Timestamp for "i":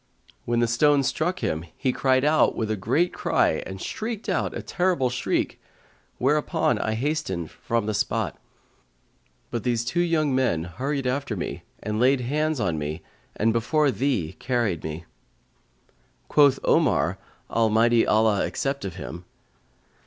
6.79-6.95